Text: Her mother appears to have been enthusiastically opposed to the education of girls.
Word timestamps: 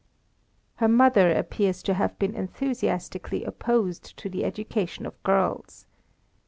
Her 0.77 0.87
mother 0.87 1.31
appears 1.31 1.83
to 1.83 1.93
have 1.93 2.17
been 2.17 2.33
enthusiastically 2.33 3.43
opposed 3.43 4.17
to 4.17 4.29
the 4.31 4.43
education 4.45 5.05
of 5.05 5.21
girls. 5.21 5.85